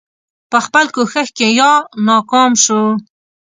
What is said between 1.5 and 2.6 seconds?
یا ناکام